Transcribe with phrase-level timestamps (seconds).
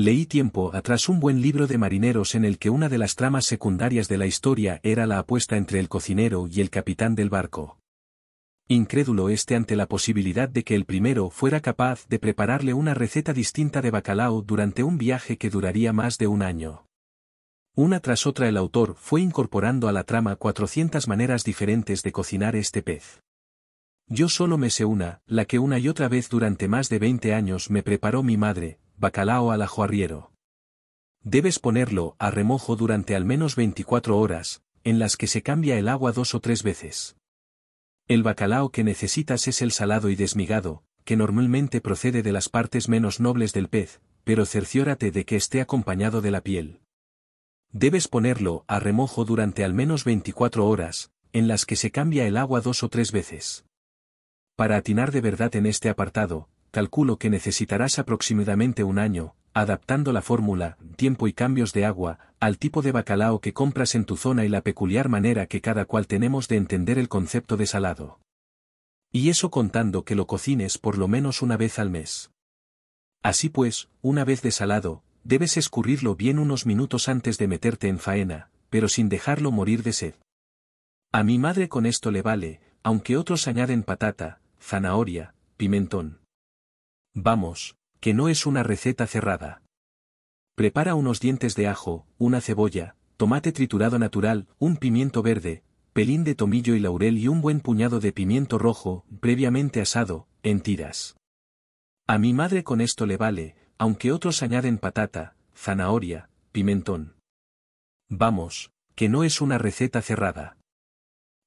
[0.00, 3.44] Leí tiempo atrás un buen libro de marineros en el que una de las tramas
[3.44, 7.78] secundarias de la historia era la apuesta entre el cocinero y el capitán del barco.
[8.66, 13.34] Incrédulo este ante la posibilidad de que el primero fuera capaz de prepararle una receta
[13.34, 16.86] distinta de bacalao durante un viaje que duraría más de un año.
[17.76, 22.56] Una tras otra el autor fue incorporando a la trama 400 maneras diferentes de cocinar
[22.56, 23.20] este pez.
[24.06, 27.34] Yo solo me sé una, la que una y otra vez durante más de 20
[27.34, 30.30] años me preparó mi madre, bacalao al ajo arriero.
[31.22, 35.88] Debes ponerlo a remojo durante al menos 24 horas, en las que se cambia el
[35.88, 37.16] agua dos o tres veces.
[38.08, 42.90] El bacalao que necesitas es el salado y desmigado, que normalmente procede de las partes
[42.90, 46.80] menos nobles del pez, pero cerciórate de que esté acompañado de la piel.
[47.72, 52.36] Debes ponerlo a remojo durante al menos 24 horas, en las que se cambia el
[52.36, 53.64] agua dos o tres veces.
[54.56, 60.22] Para atinar de verdad en este apartado, calculo que necesitarás aproximadamente un año, adaptando la
[60.22, 64.44] fórmula, tiempo y cambios de agua, al tipo de bacalao que compras en tu zona
[64.44, 68.20] y la peculiar manera que cada cual tenemos de entender el concepto de salado.
[69.12, 72.30] Y eso contando que lo cocines por lo menos una vez al mes.
[73.22, 78.50] Así pues, una vez desalado, debes escurrirlo bien unos minutos antes de meterte en faena,
[78.70, 80.14] pero sin dejarlo morir de sed.
[81.12, 86.19] A mi madre con esto le vale, aunque otros añaden patata, zanahoria, pimentón.
[87.14, 89.62] Vamos, que no es una receta cerrada.
[90.54, 96.34] Prepara unos dientes de ajo, una cebolla, tomate triturado natural, un pimiento verde, pelín de
[96.34, 101.16] tomillo y laurel y un buen puñado de pimiento rojo, previamente asado, en tiras.
[102.06, 107.14] A mi madre con esto le vale, aunque otros añaden patata, zanahoria, pimentón.
[108.08, 110.56] Vamos, que no es una receta cerrada.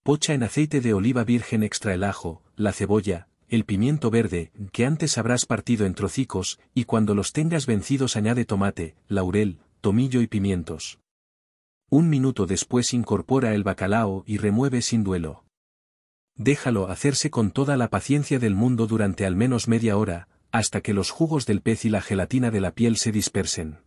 [0.03, 4.83] Pocha en aceite de oliva virgen extra el ajo, la cebolla, el pimiento verde, que
[4.83, 10.27] antes habrás partido en trocicos, y cuando los tengas vencidos añade tomate, laurel, tomillo y
[10.27, 10.99] pimientos.
[11.87, 15.45] Un minuto después incorpora el bacalao y remueve sin duelo.
[16.35, 20.95] Déjalo hacerse con toda la paciencia del mundo durante al menos media hora, hasta que
[20.95, 23.81] los jugos del pez y la gelatina de la piel se dispersen.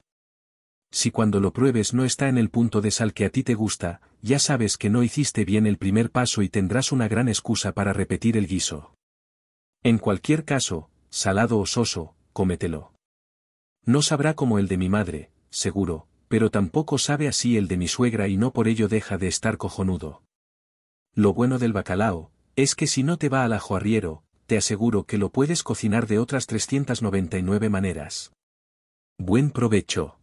[0.93, 3.55] Si cuando lo pruebes no está en el punto de sal que a ti te
[3.55, 7.73] gusta, ya sabes que no hiciste bien el primer paso y tendrás una gran excusa
[7.73, 8.96] para repetir el guiso.
[9.83, 12.93] En cualquier caso, salado o soso, cómetelo.
[13.85, 17.89] No sabrá como el de mi madre, seguro, pero tampoco sabe así el de mi
[17.89, 20.23] suegra y no por ello deja de estar cojonudo.
[21.15, 25.05] Lo bueno del bacalao, es que si no te va al ajo arriero, te aseguro
[25.05, 28.33] que lo puedes cocinar de otras 399 maneras.
[29.19, 30.19] Buen provecho.